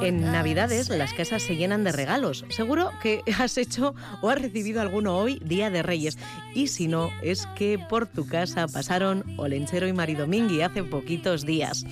[0.00, 2.44] En Navidades las casas se llenan de regalos.
[2.48, 6.18] Seguro que has hecho o has recibido alguno hoy, Día de Reyes.
[6.54, 11.84] Y si no, es que por tu casa pasaron Olenchero y Maridomingui hace poquitos días.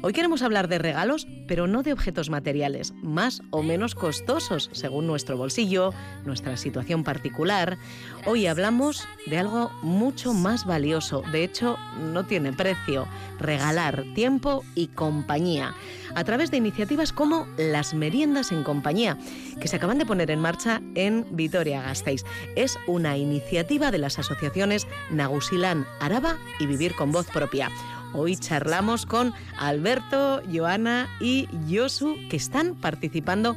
[0.00, 5.08] Hoy queremos hablar de regalos, pero no de objetos materiales, más o menos costosos según
[5.08, 5.92] nuestro bolsillo,
[6.24, 7.78] nuestra situación particular.
[8.24, 13.08] Hoy hablamos de algo mucho más valioso, de hecho no tiene precio,
[13.40, 15.74] regalar tiempo y compañía,
[16.14, 19.18] a través de iniciativas como las meriendas en compañía,
[19.60, 22.22] que se acaban de poner en marcha en Vitoria-Gasteiz.
[22.54, 27.68] Es una iniciativa de las asociaciones Nagusilán Araba y Vivir con Voz Propia.
[28.14, 33.56] Hoy charlamos con Alberto, Joana y Josu, que están participando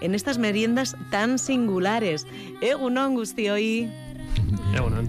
[0.00, 2.26] en estas meriendas tan singulares.
[2.60, 3.90] Egunon, hoy.
[4.74, 5.08] Egunon.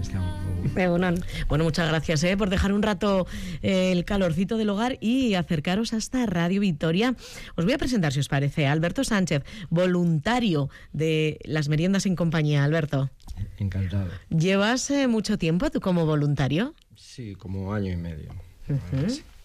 [0.76, 1.24] Egunon.
[1.48, 3.26] Bueno, muchas gracias eh, por dejar un rato
[3.62, 7.14] eh, el calorcito del hogar y acercaros hasta Radio Victoria.
[7.56, 12.64] Os voy a presentar, si os parece, Alberto Sánchez, voluntario de las meriendas en compañía.
[12.64, 13.10] Alberto.
[13.58, 14.10] Encantado.
[14.30, 16.74] ¿Llevas eh, mucho tiempo tú como voluntario?
[16.96, 18.30] Sí, como año y medio.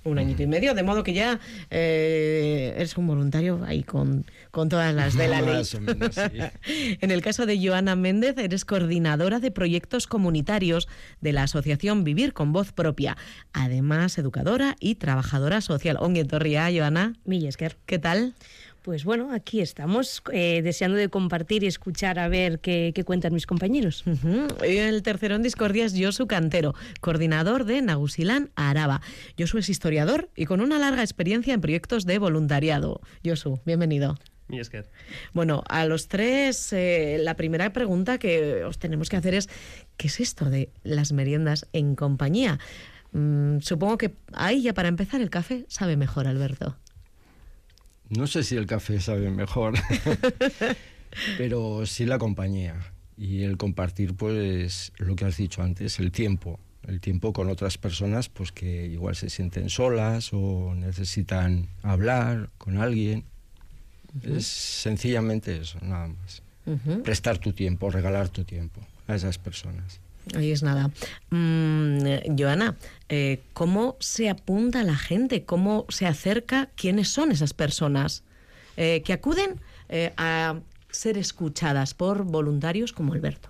[0.05, 4.69] Un añito y medio, de modo que ya eh, eres un voluntario ahí con, con
[4.69, 5.61] todas las de la ley.
[7.01, 10.87] en el caso de Joana Méndez, eres coordinadora de proyectos comunitarios
[11.19, 13.17] de la asociación Vivir con Voz Propia,
[13.51, 15.97] además educadora y trabajadora social.
[15.99, 17.13] Onguetorria, Joana.
[17.25, 17.75] Millesker.
[17.85, 18.35] ¿Qué tal?
[18.81, 23.45] Pues bueno, aquí estamos, eh, deseando de compartir y escuchar a ver qué, cuentan mis
[23.45, 24.05] compañeros.
[24.63, 29.01] El tercero en discordia es Josu Cantero, coordinador de Nagusilán Araba.
[29.37, 33.01] Josu es historiador y con una larga experiencia en proyectos de voluntariado.
[33.25, 34.17] Josu, bienvenido.
[35.33, 39.49] Bueno, a los tres, eh, la primera pregunta que os tenemos que hacer es,
[39.97, 42.59] ¿qué es esto de las meriendas en compañía?
[43.11, 46.77] Mm, supongo que ahí ya para empezar el café sabe mejor, Alberto.
[48.09, 49.75] No sé si el café sabe mejor,
[51.37, 52.75] pero sí la compañía
[53.17, 57.77] y el compartir, pues lo que has dicho antes, el tiempo, el tiempo con otras
[57.77, 63.25] personas, pues que igual se sienten solas o necesitan hablar con alguien.
[64.23, 66.41] Es sencillamente eso, nada más.
[67.03, 69.99] Prestar tu tiempo, regalar tu tiempo a esas personas.
[70.35, 70.91] Ahí es nada.
[71.31, 72.75] Mm, Joana,
[73.09, 75.43] eh, ¿cómo se apunta la gente?
[75.43, 76.69] ¿Cómo se acerca?
[76.75, 78.23] ¿Quiénes son esas personas
[78.77, 80.59] eh, que acuden eh, a
[80.91, 83.48] ser escuchadas por voluntarios como Alberto?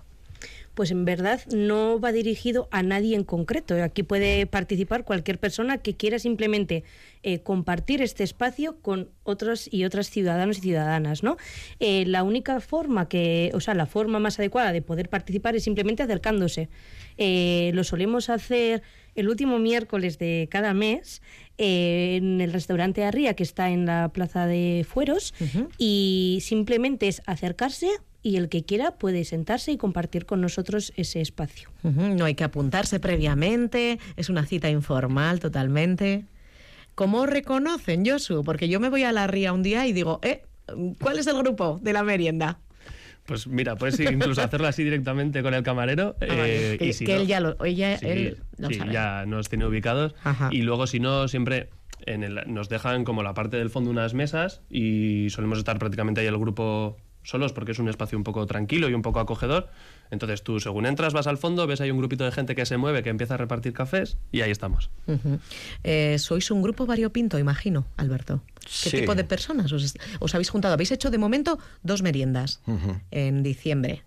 [0.80, 3.74] Pues en verdad no va dirigido a nadie en concreto.
[3.82, 6.84] Aquí puede participar cualquier persona que quiera simplemente
[7.22, 11.36] eh, compartir este espacio con otros y otras ciudadanos y ciudadanas, ¿no?
[11.80, 15.64] Eh, la única forma que, o sea, la forma más adecuada de poder participar es
[15.64, 16.70] simplemente acercándose.
[17.18, 18.82] Eh, lo solemos hacer
[19.14, 21.20] el último miércoles de cada mes
[21.58, 25.34] en el restaurante Arría, que está en la plaza de Fueros,
[25.76, 27.90] y simplemente es acercarse,
[28.22, 31.70] y el que quiera puede sentarse y compartir con nosotros ese espacio.
[31.82, 36.24] No hay que apuntarse previamente, es una cita informal totalmente.
[36.94, 38.42] ¿Cómo reconocen, Josu?
[38.44, 40.42] Porque yo me voy a la ría un día y digo, eh,
[41.00, 42.58] ¿cuál es el grupo de la merienda?
[43.24, 46.16] Pues mira, puedes incluso hacerlo así directamente con el camarero.
[46.20, 48.38] Ah, eh, y que, él ya lo, ella, él
[48.90, 50.14] ya nos tiene ubicados.
[50.50, 51.70] Y luego, si no, siempre
[52.06, 56.20] en el, nos dejan como la parte del fondo unas mesas y solemos estar prácticamente
[56.20, 59.68] ahí el grupo solos porque es un espacio un poco tranquilo y un poco acogedor.
[60.10, 62.76] Entonces tú, según entras, vas al fondo, ves ahí un grupito de gente que se
[62.76, 64.90] mueve, que empieza a repartir cafés y ahí estamos.
[65.84, 68.42] Eh, sois un grupo variopinto, imagino, Alberto.
[68.82, 70.74] ¿Qué tipo de personas os, habéis juntado?
[70.74, 72.60] Habéis hecho de momento dos meriendas
[73.10, 74.02] en diciembre.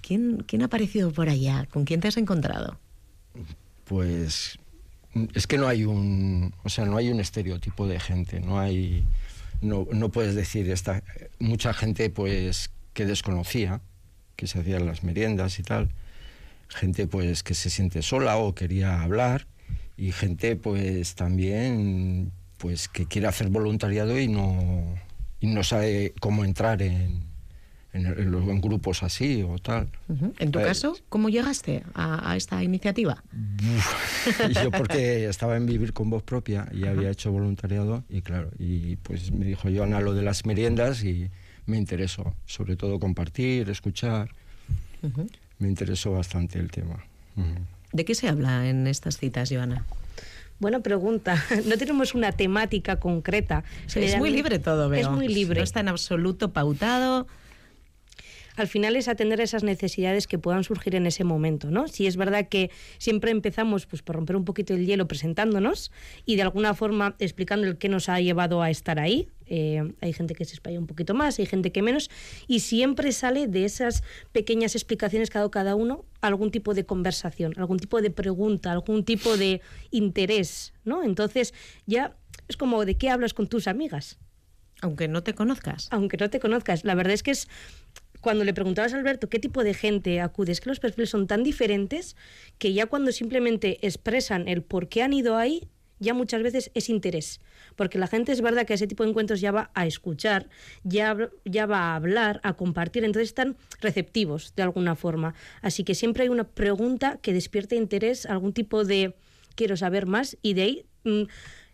[0.00, 1.66] ¿Quién, ¿Quién ha aparecido por allá?
[1.70, 2.78] ¿Con quién te has encontrado?
[3.84, 4.58] Pues
[5.34, 9.04] es que no hay un, o sea, no hay un estereotipo de gente, no hay
[9.62, 11.02] no, no puedes decir, esta,
[11.38, 13.80] mucha gente pues que desconocía,
[14.36, 15.90] que se hacían las meriendas y tal,
[16.68, 19.46] gente pues que se siente sola o quería hablar
[19.96, 24.94] y gente pues también pues que quiere hacer voluntariado y no,
[25.40, 27.31] y no sabe cómo entrar en,
[27.92, 29.88] en, grupos así o tal.
[30.38, 33.22] En tu pues caso, ¿cómo llegaste a, esta iniciativa?
[34.62, 38.96] Yo porque estaba en Vivir con Voz Propia y había hecho voluntariado y claro, y
[38.96, 41.30] pues me dijo Joana lo de las meriendas y
[41.66, 44.30] me interesó, sobre todo compartir, escuchar.
[45.58, 47.04] Me interesó bastante el tema.
[47.92, 49.84] ¿De qué se habla en estas citas, Joana?
[50.58, 51.44] Buena pregunta.
[51.66, 53.64] No tenemos una temática concreta.
[53.94, 55.00] Es muy libre todo, veo.
[55.00, 55.58] Es muy libre.
[55.58, 57.26] No está en absoluto pautado
[58.56, 61.88] al final es atender esas necesidades que puedan surgir en ese momento, ¿no?
[61.88, 65.90] Si es verdad que siempre empezamos pues por romper un poquito el hielo presentándonos
[66.26, 70.14] y de alguna forma explicando el qué nos ha llevado a estar ahí, Eh, hay
[70.14, 72.08] gente que se espalla un poquito más, hay gente que menos,
[72.48, 74.02] y siempre sale de esas
[74.32, 78.72] pequeñas explicaciones que ha dado cada uno algún tipo de conversación, algún tipo de pregunta,
[78.72, 79.60] algún tipo de
[79.90, 81.02] interés, ¿no?
[81.02, 81.52] Entonces
[81.84, 82.16] ya
[82.48, 84.16] es como de qué hablas con tus amigas.
[84.80, 85.88] Aunque no te conozcas.
[85.90, 86.84] Aunque no te conozcas.
[86.84, 87.48] La verdad es que es
[88.22, 91.26] cuando le preguntabas a Alberto qué tipo de gente acude, es que los perfiles son
[91.26, 92.16] tan diferentes
[92.56, 96.88] que ya cuando simplemente expresan el por qué han ido ahí, ya muchas veces es
[96.88, 97.40] interés.
[97.76, 100.48] Porque la gente es verdad que a ese tipo de encuentros ya va a escuchar,
[100.84, 105.34] ya, ya va a hablar, a compartir, entonces están receptivos de alguna forma.
[105.60, 109.16] Así que siempre hay una pregunta que despierte interés, algún tipo de
[109.56, 110.86] quiero saber más y de ahí...
[111.04, 111.22] Mm,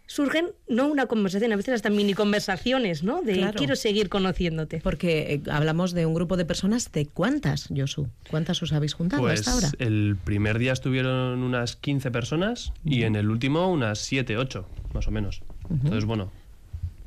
[0.09, 3.23] surgen no una conversación, a veces hasta mini conversaciones, ¿no?
[3.23, 4.81] De quiero seguir conociéndote.
[4.83, 8.09] Porque eh, hablamos de un grupo de personas, ¿de cuántas, Josu?
[8.31, 9.71] ¿Cuántas os habéis juntado pues hasta ahora?
[9.79, 15.07] El primer día estuvieron unas 15 personas y en el último unas 7, 8, más
[15.07, 15.43] o menos.
[15.71, 16.33] Entonces, bueno,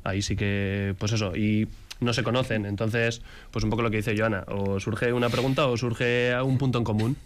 [0.04, 1.66] ahí sí que, pues eso, y
[1.98, 2.66] no se conocen.
[2.66, 3.20] Entonces,
[3.50, 6.78] pues un poco lo que dice Joana, o surge una pregunta o surge un punto
[6.78, 7.16] en común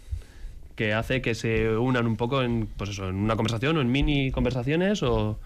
[0.75, 3.91] que hace que se unan un poco en, pues eso, en una conversación o en
[3.91, 5.39] mini conversaciones o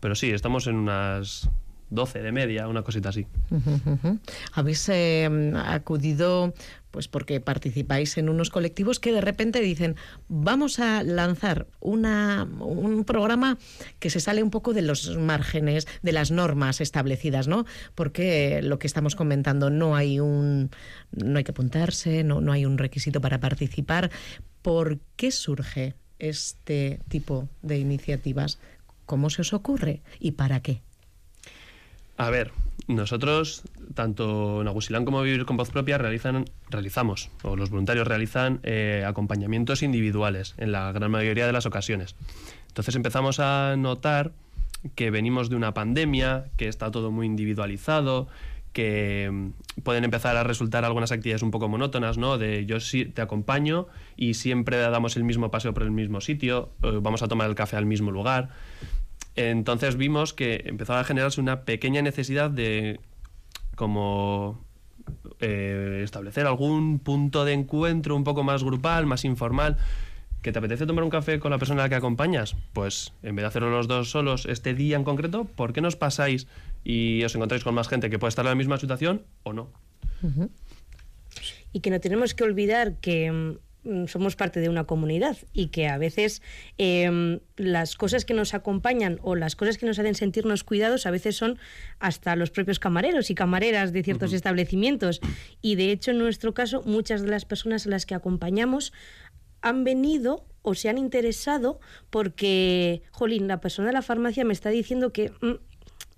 [0.00, 1.48] pero sí, estamos en unas
[1.90, 3.26] 12 de media, una cosita así.
[4.52, 6.52] Habéis eh, acudido
[6.90, 9.96] pues porque participáis en unos colectivos que de repente dicen
[10.28, 13.58] vamos a lanzar una, un programa
[13.98, 17.66] que se sale un poco de los márgenes, de las normas establecidas, ¿no?
[17.94, 20.70] Porque lo que estamos comentando no hay un
[21.12, 24.10] no hay que apuntarse, no, no hay un requisito para participar.
[24.62, 28.58] ¿Por qué surge este tipo de iniciativas?
[29.06, 30.82] ¿Cómo se os ocurre y para qué?
[32.18, 32.52] A ver,
[32.88, 33.62] nosotros,
[33.94, 39.04] tanto en Agusilán como Vivir con Voz Propia, realizan, realizamos, o los voluntarios realizan eh,
[39.06, 42.16] acompañamientos individuales en la gran mayoría de las ocasiones.
[42.68, 44.32] Entonces empezamos a notar
[44.94, 48.28] que venimos de una pandemia, que está todo muy individualizado,
[48.76, 52.36] que mm, pueden empezar a resultar algunas actividades un poco monótonas, ¿no?
[52.36, 53.86] De yo sí te acompaño
[54.18, 57.76] y siempre damos el mismo paseo por el mismo sitio, vamos a tomar el café
[57.76, 58.50] al mismo lugar.
[59.34, 63.00] Entonces vimos que empezaba a generarse una pequeña necesidad de
[63.76, 64.62] como
[65.40, 69.78] eh, establecer algún punto de encuentro un poco más grupal, más informal.
[70.42, 72.56] ¿Que te apetece tomar un café con la persona a la que acompañas?
[72.74, 75.96] Pues en vez de hacerlo los dos solos este día en concreto, ¿por qué nos
[75.96, 76.46] pasáis
[76.86, 79.72] y os encontráis con más gente que puede estar en la misma situación o no?
[81.72, 85.88] Y que no tenemos que olvidar que mm, somos parte de una comunidad y que
[85.88, 86.42] a veces
[86.78, 91.10] em, las cosas que nos acompañan o las cosas que nos hacen sentirnos cuidados a
[91.10, 91.58] veces son
[91.98, 95.20] hasta los propios camareros y camareras de ciertos establecimientos.
[95.60, 98.92] Y de hecho, en nuestro caso, muchas de las personas a las que acompañamos
[99.60, 101.80] han venido o se han interesado
[102.10, 105.54] porque, jolín, la persona de la farmacia me está diciendo que mm,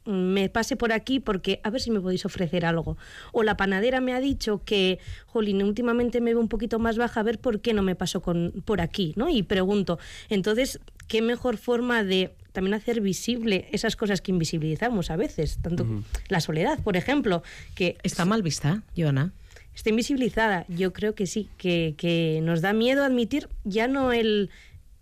[0.09, 2.97] me pase por aquí porque a ver si me podéis ofrecer algo.
[3.33, 7.21] O la panadera me ha dicho que, jolín, últimamente me veo un poquito más baja,
[7.21, 9.29] a ver por qué no me paso con, por aquí, ¿no?
[9.29, 9.99] Y pregunto,
[10.31, 15.59] entonces, ¿qué mejor forma de también hacer visible esas cosas que invisibilizamos a veces?
[15.61, 15.87] Tanto
[16.29, 17.43] la soledad, por ejemplo,
[17.75, 17.99] que...
[18.03, 19.33] ¿Está mal vista, Joana?
[19.75, 24.51] Está invisibilizada, yo creo que sí, que, que nos da miedo admitir ya no el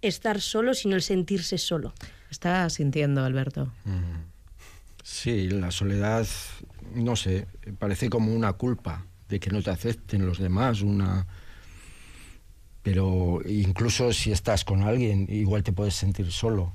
[0.03, 1.95] estar solo, sino el sentirse solo.
[2.31, 3.73] Está sintiendo, Alberto.
[5.09, 6.27] Sí, la soledad,
[6.97, 7.47] no sé,
[7.79, 11.29] parece como una culpa de que no te acepten los demás, una...
[12.83, 16.73] Pero incluso si estás con alguien, igual te puedes sentir solo.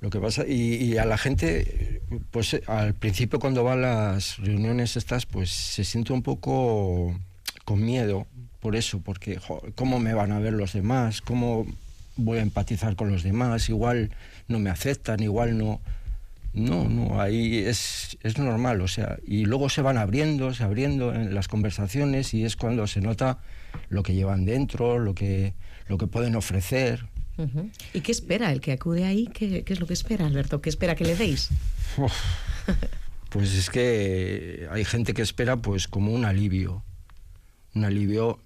[0.00, 2.00] Lo que pasa, y, a la gente,
[2.30, 7.14] pues al principio cuando va a las reuniones estas, pues se siente un poco
[7.66, 8.26] con miedo
[8.60, 9.38] por eso, porque
[9.74, 11.20] ¿cómo me van a ver los demás?
[11.20, 11.66] ¿Cómo
[12.16, 13.68] voy a empatizar con los demás?
[13.68, 14.10] Igual
[14.48, 15.82] no me aceptan, igual no...
[16.56, 21.14] No, no, ahí es, es normal, o sea, y luego se van abriendo, se abriendo
[21.14, 23.40] en las conversaciones y es cuando se nota
[23.90, 25.52] lo que llevan dentro, lo que,
[25.86, 27.04] lo que pueden ofrecer.
[27.92, 29.26] ¿Y qué espera el que acude ahí?
[29.26, 30.62] ¿Qué, ¿Qué, es lo que espera, Alberto?
[30.62, 31.50] ¿Qué espera que le deis?
[33.28, 36.82] pues es que hay gente que espera pues como un alivio.
[37.74, 38.40] Un alivio,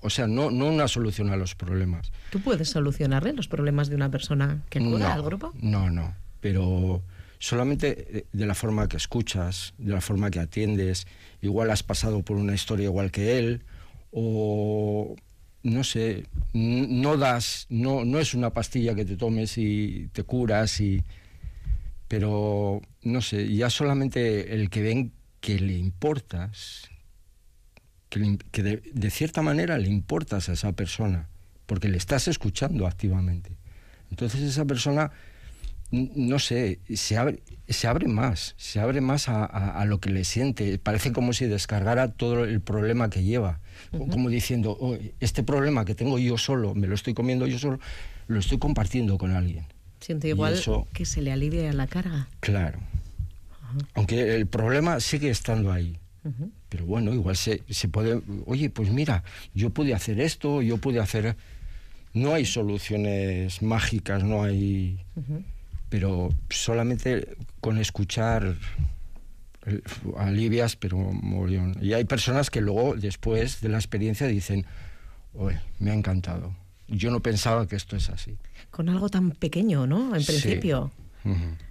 [0.00, 2.10] o sea, no, no una solución a los problemas.
[2.30, 5.52] ¿Tú puedes solucionarle los problemas de una persona que acude al grupo?
[5.60, 7.04] No, no, pero
[7.42, 11.08] solamente de la forma que escuchas, de la forma que atiendes,
[11.40, 13.64] igual has pasado por una historia igual que él,
[14.12, 15.16] o
[15.64, 20.80] no sé, no das, no, no es una pastilla que te tomes y te curas,
[20.80, 21.02] y,
[22.06, 26.90] pero no sé, ya solamente el que ven que le importas,
[28.08, 28.38] que,
[28.94, 31.28] de cierta manera le importas a esa persona,
[31.66, 33.56] porque le estás escuchando activamente.
[34.10, 35.10] Entonces esa persona
[35.92, 40.78] no sé, se abre, se abre más, se abre más a, lo que le siente.
[40.78, 43.60] Parece como si descargara todo el problema que lleva.
[43.90, 47.78] Como diciendo, oh, este problema que tengo yo solo, me lo estoy comiendo yo solo,
[48.26, 49.66] lo estoy compartiendo con alguien.
[50.00, 50.58] Siente igual
[50.94, 52.26] que se le alivia la carga.
[52.40, 52.80] Claro.
[53.94, 55.98] Aunque el problema sigue estando ahí.
[56.70, 61.00] Pero bueno, igual se, se puede, oye, pues mira, yo pude hacer esto, yo pude
[61.00, 61.36] hacer...
[62.14, 64.98] No hay soluciones mágicas, no hay
[65.92, 68.56] pero solamente con escuchar
[69.66, 69.82] eh,
[70.16, 71.76] alivias, pero morión.
[71.82, 74.64] Y hay personas que luego, después de la experiencia, dicen,
[75.34, 76.56] Oye, me ha encantado.
[76.88, 78.38] Yo no pensaba que esto es así.
[78.70, 80.16] Con algo tan pequeño, ¿no?
[80.16, 80.90] En principio.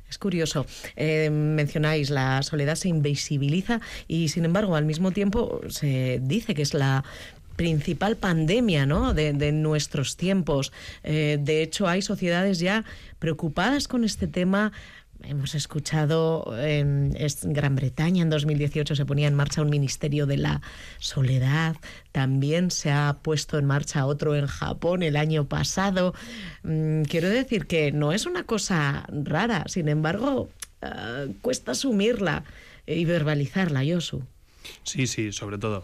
[0.07, 0.67] Es curioso.
[0.95, 6.61] Eh, mencionáis, la soledad se invisibiliza y, sin embargo, al mismo tiempo se dice que
[6.61, 7.03] es la
[7.61, 9.13] principal pandemia ¿no?
[9.13, 10.73] de, nuestros tiempos.
[11.03, 12.83] Eh, de hecho, hay sociedades ya
[13.19, 14.71] preocupadas con este tema.
[15.21, 20.63] Hemos escuchado en Gran Bretaña en 2018 se ponía en marcha un ministerio de la
[20.97, 21.75] soledad.
[22.11, 26.15] También se ha puesto en marcha otro en Japón el año pasado.
[26.63, 30.49] Mm, quiero decir que no es una cosa rara, sin embargo,
[30.81, 32.43] eh, cuesta asumirla
[32.87, 34.23] y verbalizarla, Yosu.
[34.83, 35.83] Sí, sí, sobre todo.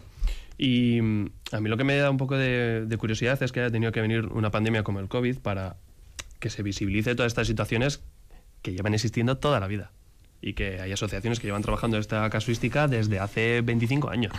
[0.57, 3.71] Y mm, a mí lo que me da un poco de, curiosidad es que haya
[3.71, 5.77] tenido que venir una pandemia como el COVID para
[6.39, 8.01] que se visibilice todas estas situaciones
[8.61, 9.91] que llevan existiendo toda la vida
[10.41, 14.33] y que hay asociaciones que llevan trabajando esta casuística desde hace 25 años.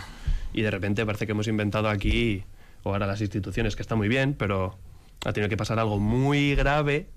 [0.53, 2.43] Y de repente parece que hemos inventado aquí,
[2.83, 4.77] o ahora las instituciones, que está muy bien, pero
[5.25, 7.07] ha tenido que pasar algo muy grave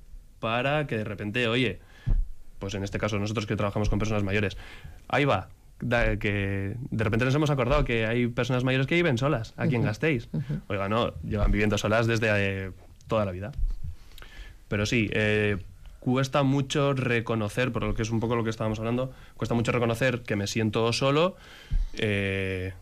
[0.40, 1.80] para que de repente, oye,
[2.58, 4.56] pues en este caso nosotros que trabajamos con personas mayores,
[5.08, 5.48] ahí va,
[5.88, 9.82] que de repente nos hemos acordado que hay personas mayores que viven solas aquí en
[9.82, 10.28] Gasteiz.
[10.68, 12.70] Oiga, no, llevan viviendo solas desde eh,
[13.08, 13.52] toda la vida.
[14.68, 15.58] Pero sí, eh,
[16.00, 19.72] cuesta mucho reconocer, por lo que es un poco lo que estábamos hablando, cuesta mucho
[19.72, 21.36] reconocer que me siento solo,
[21.94, 22.72] eh,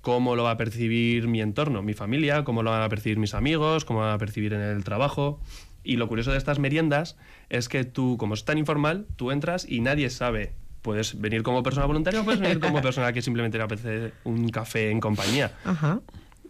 [0.00, 3.34] cómo lo va a percibir mi entorno, mi familia, cómo lo van a percibir mis
[3.34, 5.40] amigos, cómo lo van a percibir en el trabajo.
[5.82, 7.16] Y lo curioso de estas meriendas
[7.48, 10.52] es que tú, como es tan informal, tú entras y nadie sabe
[10.82, 14.48] puedes venir como persona voluntaria o puedes venir como persona que simplemente le apetece un
[14.48, 15.52] café en compañía.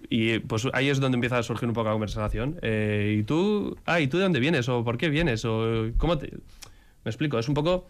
[0.08, 2.58] Y pues ahí es donde empieza a surgir un poco la conversación.
[2.62, 3.76] Eh, ¿Y tú?
[3.86, 4.68] Ah, ¿y tú de dónde vienes?
[4.68, 5.44] ¿O por qué vienes?
[5.44, 6.32] ¿O cómo te...?
[7.04, 7.88] Me explico, es un poco...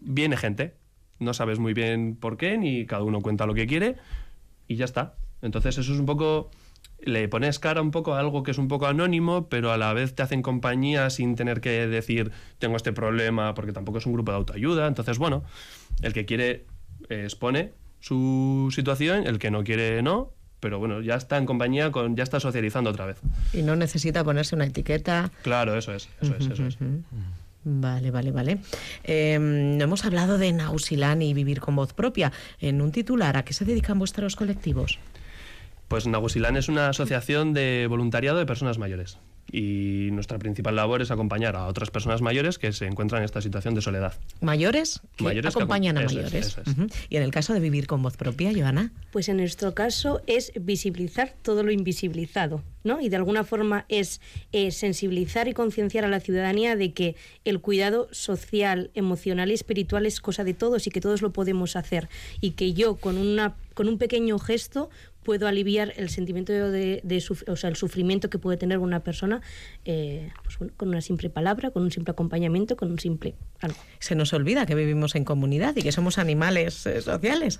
[0.00, 0.74] Viene gente,
[1.18, 3.96] no sabes muy bien por qué, ni cada uno cuenta lo que quiere
[4.68, 5.14] y ya está.
[5.42, 6.50] Entonces eso es un poco
[7.06, 9.92] le pones cara un poco a algo que es un poco anónimo, pero a la
[9.92, 14.12] vez te hacen compañía sin tener que decir tengo este problema, porque tampoco es un
[14.12, 14.86] grupo de autoayuda.
[14.88, 15.44] Entonces, bueno,
[16.02, 16.66] el que quiere
[17.08, 21.92] eh, expone su situación, el que no quiere no, pero bueno, ya está en compañía,
[21.92, 23.18] con, ya está socializando otra vez.
[23.52, 25.30] Y no necesita ponerse una etiqueta.
[25.42, 26.76] Claro, eso es, eso es, eso es.
[27.68, 28.58] Vale, vale, vale.
[29.04, 32.32] Eh, hemos hablado de Nausilán y vivir con voz propia.
[32.60, 34.98] En un titular, ¿a qué se dedican vuestros colectivos?
[35.88, 39.18] Pues Nagusilán es una asociación de voluntariado de personas mayores
[39.52, 43.40] y nuestra principal labor es acompañar a otras personas mayores que se encuentran en esta
[43.40, 44.14] situación de soledad.
[44.40, 45.00] ¿Mayores?
[45.20, 46.58] mayores acompañan a mayores.
[47.08, 48.92] Y en el caso de vivir con voz propia, Joana.
[49.12, 53.00] Pues en nuestro caso es visibilizar todo lo invisibilizado, ¿no?
[53.00, 54.20] Y de alguna forma es
[54.52, 60.06] eh, sensibilizar y concienciar a la ciudadanía de que el cuidado social, emocional y espiritual
[60.06, 62.08] es cosa de todos y que todos lo podemos hacer
[62.40, 64.88] y que yo con una con un pequeño gesto
[65.26, 67.02] puedo aliviar el sentimiento de,
[67.48, 69.42] o sea, el sufrimiento que puede tener una persona
[69.84, 73.76] eh, pues con una simple palabra, con un simple acompañamiento, con un simple algo.
[73.98, 77.58] Se nos olvida que vivimos en comunidad y que somos animales eh, sociales.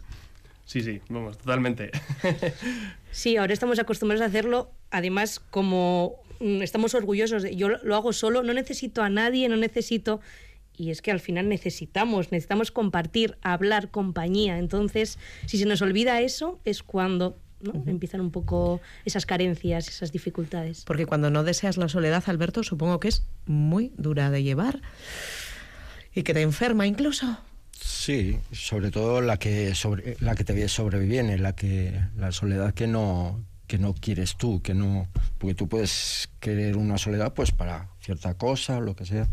[0.64, 1.90] Sí, sí, vamos, totalmente.
[3.10, 8.12] sí, ahora estamos acostumbrados a hacerlo, además como mm, estamos orgullosos de yo lo hago
[8.12, 10.20] solo, no necesito a nadie, no necesito
[10.76, 14.58] y es que al final necesitamos, necesitamos compartir, hablar, compañía.
[14.58, 17.38] Entonces, si se nos olvida eso, es cuando
[17.86, 20.84] Empiezan un poco esas carencias, esas dificultades.
[20.84, 24.82] Porque cuando no deseas la soledad, Alberto, supongo que es muy dura de llevar
[26.14, 27.38] y que te enferma incluso.
[27.72, 32.86] Sí, sobre todo la que sobre, la que te sobreviene, la que la soledad que
[32.86, 35.08] no que no quieres tú, que no
[35.38, 39.28] porque tú puedes querer una soledad pues para cierta cosa, lo que sea,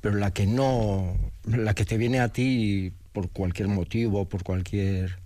[0.00, 5.23] pero la que no la que te viene a ti por cualquier motivo, por cualquier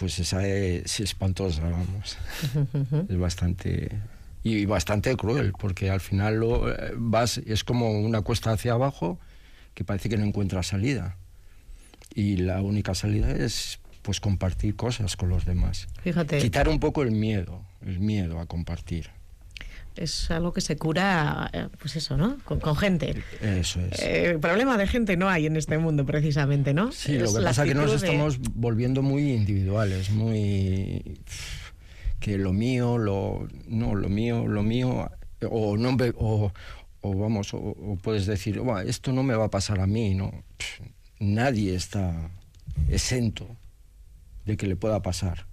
[0.00, 2.16] pues esa es, espantosa, vamos.
[3.08, 3.90] es bastante
[4.42, 9.20] y bastante cruel, porque al final lo, eh, vas, es como una cuesta hacia abajo
[9.74, 11.18] que parece que no encuentra salida.
[12.14, 15.86] Y la única salida es pues compartir cosas con los demás.
[16.02, 16.38] Fíjate.
[16.38, 19.10] Quitar un poco el miedo, el miedo a compartir.
[20.00, 22.38] Es algo que se cura, eh, pues eso, ¿no?
[22.44, 23.22] Con, gente.
[23.42, 24.00] Eso es.
[24.00, 26.90] Eh, problema de gente no hay en este mundo, precisamente, ¿no?
[26.90, 31.20] Sí, lo que pasa es que nos estamos volviendo muy individuales, muy
[32.18, 35.10] que lo mío, lo no, lo mío, lo mío,
[35.48, 36.52] o no o,
[37.02, 40.32] o vamos, o, puedes decir, esto no me va a pasar a mí, no.
[41.18, 42.30] nadie está
[42.88, 43.56] exento
[44.46, 45.49] de que le pueda pasar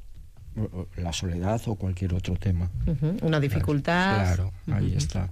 [0.98, 2.72] la soledad o cualquier otro tema.
[3.22, 4.36] Una dificultad.
[4.36, 5.30] Claro, ahí está.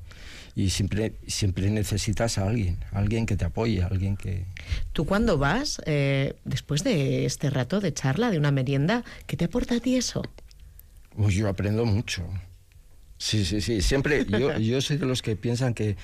[0.55, 4.45] Y siempre, siempre necesitas a alguien, alguien que te apoye, alguien que...
[4.93, 9.45] ¿Tú cuando vas, eh, después de este rato de charla, de una merienda, qué te
[9.45, 10.23] aporta a ti eso?
[11.17, 12.23] Pues yo aprendo mucho.
[13.17, 13.81] Sí, sí, sí.
[13.81, 15.97] Siempre, yo, yo soy de los que piensan que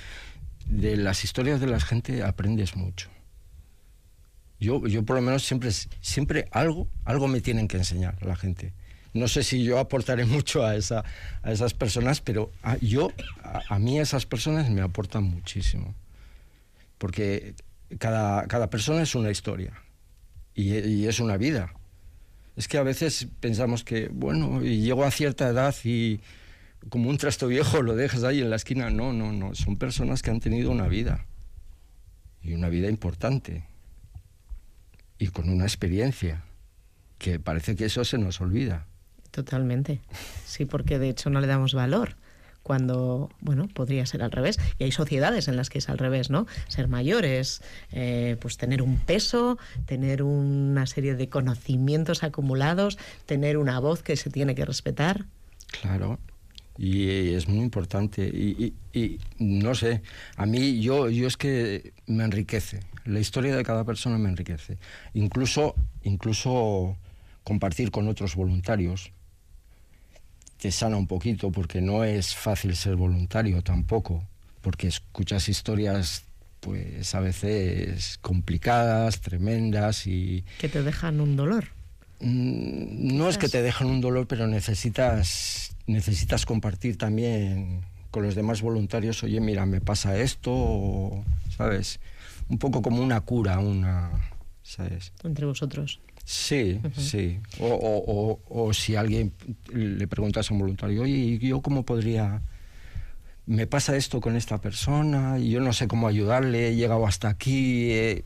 [0.66, 3.10] de las historias de la gente aprendes mucho.
[4.60, 8.74] Yo, yo por lo menos siempre, siempre algo, algo me tienen que enseñar la gente.
[9.14, 11.04] No sé si yo aportaré mucho a, esa,
[11.44, 13.12] a esas personas, pero a, yo,
[13.44, 15.96] a, mí esas personas me aportan muchísimo.
[16.98, 17.56] Porque
[17.98, 19.74] cada, cada persona es una historia
[20.54, 21.74] y, y, es una vida.
[22.56, 26.20] Es que a veces pensamos que, bueno, y llego a cierta edad y
[26.90, 28.90] como un trasto viejo lo dejas ahí en la esquina.
[28.90, 29.56] No, no, no.
[29.56, 31.26] Son personas que han tenido una vida
[32.44, 33.66] y una vida importante
[35.22, 36.44] y con una experiencia,
[37.20, 38.88] que parece que eso se nos olvida.
[39.32, 40.02] Totalmente.
[40.46, 42.16] Sí, porque de hecho no le damos valor
[42.64, 44.60] cuando, bueno, podría ser al revés.
[44.78, 46.48] Y hay sociedades en las que es al revés, ¿no?
[46.68, 47.62] Ser mayores,
[47.92, 54.16] eh, pues tener un peso, tener una serie de conocimientos acumulados, tener una voz que
[54.16, 55.26] se tiene que respetar.
[55.82, 56.20] Claro,
[56.78, 58.28] y es muy importante.
[58.28, 60.02] Y, y, no sé,
[60.36, 62.82] a mí yo, yo es que me enriquece.
[63.06, 64.78] La historia de cada persona me enriquece.
[65.14, 66.98] Incluso, incluso
[67.44, 69.12] compartir con otros voluntarios
[70.62, 74.24] te sana un poquito porque no es fácil ser voluntario tampoco,
[74.62, 76.26] porque escuchas historias
[76.60, 80.46] pues a veces complicadas, tremendas y...
[80.60, 81.70] Que te dejan un dolor.
[82.20, 88.36] Mm, no es que te dejan un dolor, pero necesitas, necesitas compartir también con los
[88.36, 91.24] demás voluntarios, oye, mira, me pasa esto,
[91.58, 92.00] ¿sabes?
[92.50, 94.12] Un poco como una cura, una,
[94.62, 95.12] ¿sabes?
[95.24, 96.00] Entre vosotros.
[96.32, 97.42] Sí, sí.
[97.60, 99.34] O, o, si alguien
[99.74, 102.42] le preguntas a un voluntario, oye, ¿yo cómo podría...?
[103.48, 107.92] Me pasa esto con esta persona, yo no sé cómo ayudarle, he llegado hasta aquí...
[107.92, 108.24] Eh,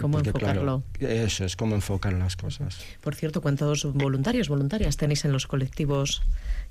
[0.00, 0.82] ¿Cómo enfocarlo?
[1.00, 2.78] eso es cómo enfocar las cosas.
[3.00, 6.22] Por cierto, ¿cuántos voluntarios, voluntarias tenéis en los colectivos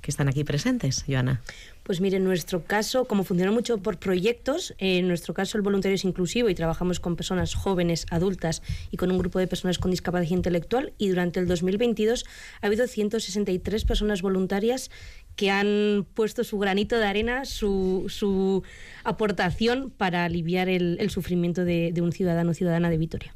[0.01, 1.41] que están aquí presentes, Joana?
[1.83, 5.95] Pues mire, en nuestro caso, como funciona mucho por proyectos, en nuestro caso el voluntario
[5.95, 9.91] es inclusivo y trabajamos con personas jóvenes, adultas y con un grupo de personas con
[9.91, 12.25] discapacidad intelectual y durante el 2022
[12.61, 14.89] ha habido 163 personas voluntarias
[15.35, 18.63] que han puesto su granito de arena, su, su
[19.03, 23.33] aportación para aliviar el, sufrimiento de, un ciudadano o ciudadana de Vitoria.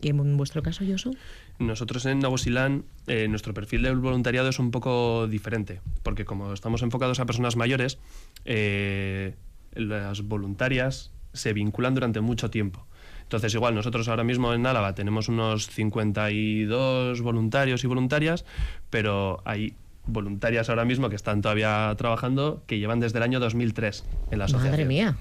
[0.00, 1.16] ¿Y en vuestro caso, Yosu?
[1.58, 6.82] Nosotros en Nagosilán, eh, nuestro perfil de voluntariado es un poco diferente, porque como estamos
[6.82, 7.98] enfocados a personas mayores,
[8.44, 9.34] eh,
[9.74, 12.86] las voluntarias se vinculan durante mucho tiempo.
[13.22, 18.44] Entonces, igual, nosotros ahora mismo en Álava tenemos unos 52 voluntarios y voluntarias,
[18.88, 19.74] pero hay
[20.06, 24.44] voluntarias ahora mismo que están todavía trabajando que llevan desde el año 2003 en la
[24.44, 24.70] asociación.
[24.70, 25.16] Madre mía.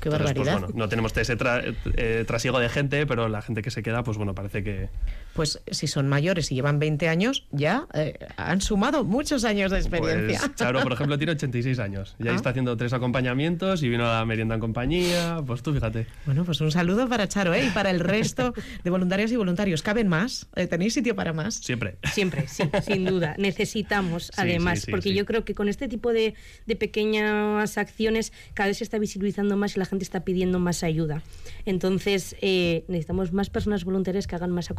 [0.00, 0.68] Qué pues, barbaridad.
[0.74, 1.36] no tenemos ese
[1.96, 4.88] eh, trasiego de gente, pero la gente que se queda, pues bueno, parece que...
[5.40, 9.78] Pues si son mayores y llevan 20 años, ya eh, han sumado muchos años de
[9.78, 10.38] experiencia.
[10.38, 12.14] Pues, Charo, por ejemplo, tiene 86 años.
[12.18, 12.34] Ya ah.
[12.34, 15.42] está haciendo tres acompañamientos y vino a la merienda en compañía.
[15.46, 16.06] Pues tú, fíjate.
[16.26, 17.64] Bueno, pues un saludo para Charo ¿eh?
[17.64, 18.52] y para el resto
[18.84, 19.80] de voluntarios y voluntarios.
[19.80, 20.46] ¿Caben más?
[20.56, 21.54] Eh, ¿Tenéis sitio para más?
[21.54, 21.96] Siempre.
[22.12, 23.34] Siempre, sí, sin duda.
[23.38, 26.34] Necesitamos, además, porque yo creo que con este tipo de,
[26.66, 30.82] de pequeñas acciones cada vez se está visibilizando más y la gente está pidiendo más
[30.82, 31.22] ayuda.
[31.64, 34.70] Entonces, eh, necesitamos más personas voluntarias que hagan más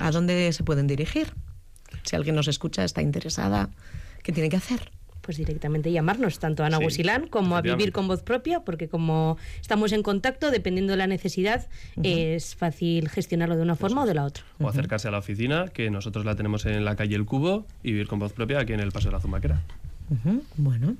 [0.00, 1.32] ¿A dónde se pueden dirigir?
[2.04, 3.70] Si alguien nos escucha, está interesada,
[4.22, 4.90] ¿qué tiene que hacer?
[5.28, 6.78] pues directamente llamarnos tanto a Ana
[7.28, 11.68] como a Vivir con Voz Propia, porque como estamos en contacto, dependiendo de la necesidad,
[12.02, 14.42] es fácil gestionarlo de una forma o de la otra.
[14.58, 17.92] O acercarse a la oficina, que nosotros la tenemos en la calle El Cubo, y
[17.92, 19.60] Vivir con Voz Propia aquí en el Paso de la Zumaquera.
[20.56, 20.96] Bueno,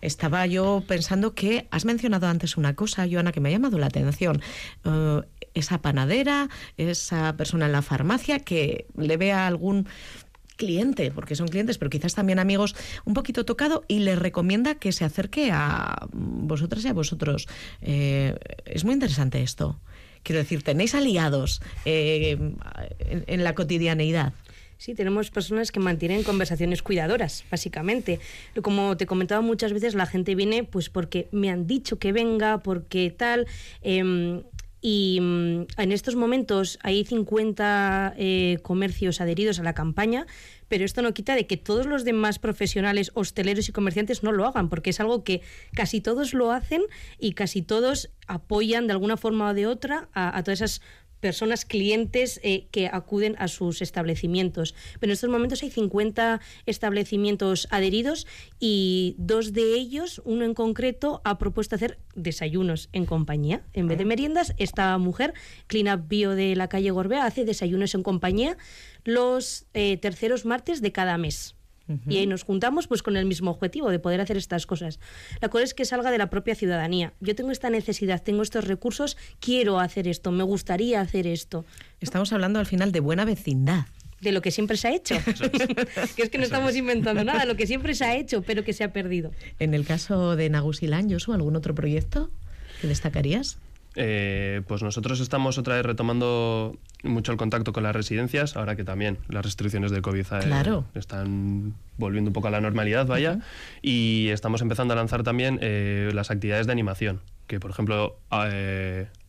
[0.00, 3.86] estaba yo pensando que has mencionado antes una cosa, Joana, que me ha llamado la
[3.86, 4.40] atención.
[4.84, 5.22] Uh,
[5.54, 9.88] esa panadera, esa persona en la farmacia que le ve a algún
[10.56, 14.92] cliente, porque son clientes, pero quizás también amigos, un poquito tocado y le recomienda que
[14.92, 17.48] se acerque a vosotras y a vosotros.
[17.80, 18.36] Eh,
[18.66, 19.80] es muy interesante esto.
[20.22, 22.36] Quiero decir, tenéis aliados eh,
[23.08, 24.34] en la cotidianeidad.
[24.80, 28.18] Sí, tenemos personas que mantienen conversaciones cuidadoras, básicamente.
[28.62, 32.62] Como te comentaba muchas veces, la gente viene pues porque me han dicho que venga,
[32.62, 33.46] porque tal.
[33.82, 34.42] Em,
[34.80, 40.26] y mm, en estos momentos hay 50 eh, comercios adheridos a la campaña,
[40.68, 44.46] pero esto no quita de que todos los demás profesionales, hosteleros y comerciantes no lo
[44.46, 45.42] hagan, porque es algo que
[45.74, 46.80] casi todos lo hacen
[47.18, 50.80] y casi todos apoyan de alguna forma o de otra a, a todas esas
[51.20, 54.74] personas, clientes eh, que acuden a sus establecimientos.
[54.98, 58.26] Pero en estos momentos hay 50 establecimientos adheridos
[58.58, 63.62] y dos de ellos, uno en concreto, ha propuesto hacer desayunos en compañía.
[63.72, 65.34] En vez de meriendas, esta mujer,
[65.66, 68.56] Clean Up Bio de la calle Gorbea, hace desayunos en compañía
[69.04, 71.54] los eh, terceros martes de cada mes.
[72.08, 75.00] Y ahí nos juntamos pues con el mismo objetivo de poder hacer estas cosas.
[75.40, 77.12] La cosa es que salga de la propia ciudadanía.
[77.20, 81.64] Yo tengo esta necesidad, tengo estos recursos, quiero hacer esto, me gustaría hacer esto.
[82.00, 83.86] Estamos hablando al final de buena vecindad
[84.20, 85.16] de lo que siempre se ha hecho.
[86.16, 88.72] que es que no estamos inventando nada, lo que siempre se ha hecho, pero que
[88.72, 89.32] se ha perdido.
[89.58, 92.30] En el caso de Nagusilán, Josu, ¿algún otro proyecto
[92.80, 93.58] que destacarías?
[93.96, 98.84] Eh, pues nosotros estamos otra vez retomando mucho el contacto con las residencias, ahora que
[98.84, 103.40] también las restricciones de COVID eh, están volviendo un poco a la normalidad, vaya,
[103.82, 108.16] y estamos empezando a lanzar también eh, las actividades de animación, que por ejemplo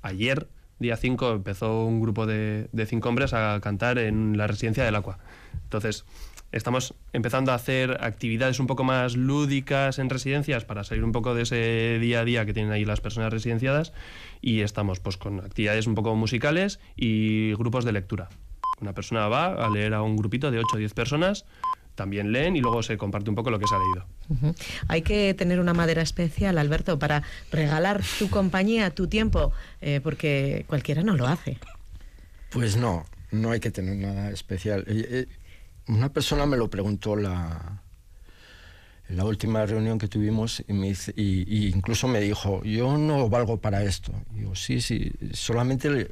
[0.01, 0.47] ayer,
[0.77, 4.95] día 5, empezó un grupo de, de cinco hombres a cantar en la residencia del
[4.95, 5.17] Agua.
[5.63, 6.05] Entonces,
[6.51, 11.33] estamos empezando a hacer actividades un poco más lúdicas en residencias para salir un poco
[11.33, 13.93] de ese día a día que tienen ahí las personas residenciadas
[14.41, 18.29] y estamos pues con actividades un poco musicales y grupos de lectura.
[18.81, 21.45] Una persona va a leer a un grupito de 8 o 10 personas,
[21.95, 24.55] también leen y luego se comparte un poco lo que se ha leído.
[24.87, 29.51] Hay que tener una madera especial, Alberto, para regalar tu compañía, tu tiempo,
[29.81, 31.59] eh, porque cualquiera no lo hace.
[32.49, 34.83] Pues no, no hay que tener nada especial.
[34.87, 35.27] Eh, eh,
[35.87, 37.83] una persona me lo preguntó la,
[39.15, 43.59] la última reunión que tuvimos y, me dice, y, incluso me dijo, yo no valgo
[43.59, 44.13] para esto.
[44.33, 46.07] Y digo, sí, sí, solamente,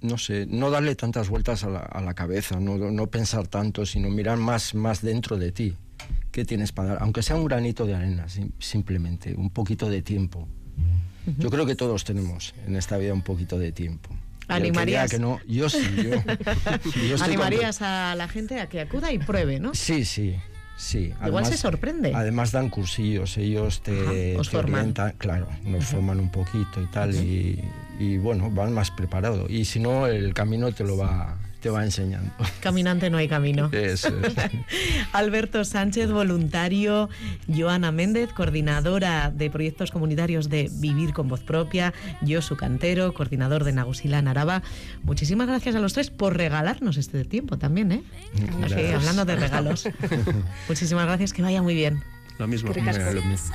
[0.00, 3.86] no sé, no darle tantas vueltas a la, a la cabeza, no, no, pensar tanto,
[3.86, 5.74] sino mirar más, más dentro de ti.
[6.30, 6.98] ¿Qué tienes para dar?
[7.02, 8.26] Aunque sea un granito de arena,
[8.58, 10.48] simplemente, un poquito de tiempo.
[11.38, 14.10] Yo creo que todos tenemos en esta vida un poquito de tiempo.
[14.48, 15.10] ¿Animarías?
[15.10, 17.22] Que no, yo sí, yo.
[17.24, 19.74] ¿Animarías a la gente a que acuda y pruebe, no?
[19.74, 20.36] Sí, sí.
[20.76, 22.12] Sí, igual se sorprende.
[22.14, 27.62] Además dan cursillos, ellos te, orientan, claro, nos forman un poquito y tal, y,
[27.98, 29.50] y, bueno, van más preparados.
[29.50, 32.32] Y si no, el camino te lo va te va enseñando.
[32.60, 33.70] Caminante no hay camino.
[35.12, 37.08] Alberto Sánchez, voluntario,
[37.48, 43.62] Joana Méndez, coordinadora de proyectos comunitarios de Vivir con Voz Propia, yo su cantero, coordinador
[43.62, 44.62] de Nagusilán Araba.
[45.04, 48.02] Muchísimas gracias a los tres por regalarnos este tiempo también, ¿eh?
[48.94, 49.88] hablando de regalos.
[50.68, 52.02] Muchísimas gracias, que vaya muy bien.
[52.38, 52.72] Lo mismo.
[52.74, 53.54] Lo mismo.